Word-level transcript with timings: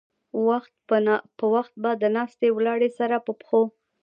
وخت 0.47 0.73
پۀ 0.87 1.45
وخت 1.53 1.73
به 1.81 1.91
د 2.01 2.03
ناستې 2.15 2.47
ولاړې 2.57 2.89
سره 2.99 3.15
پۀ 3.25 3.31
پښو 3.39 3.61